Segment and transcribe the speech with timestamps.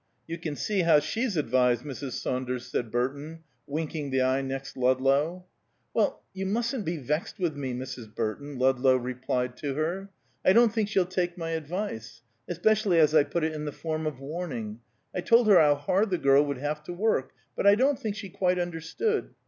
[0.25, 2.13] "You can see how she's advised Mrs.
[2.13, 5.45] Saunders," said Burton, winking the eye next Ludlow.
[5.93, 8.15] "Well, you mustn't be vexed with me, Mrs.
[8.15, 10.09] Burton," Ludlow replied to her.
[10.43, 14.07] "I don't think she'll take my advice, especially as I put it in the form
[14.07, 14.79] of warning.
[15.13, 18.15] I told her how hard the girl would have to work: but I don't think
[18.15, 19.35] she quite understood.